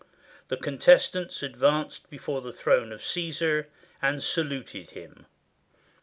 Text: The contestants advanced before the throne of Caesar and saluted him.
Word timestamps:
The 0.47 0.57
contestants 0.57 1.43
advanced 1.43 2.09
before 2.09 2.41
the 2.41 2.51
throne 2.51 2.91
of 2.91 3.05
Caesar 3.05 3.67
and 4.01 4.23
saluted 4.23 4.89
him. 4.89 5.27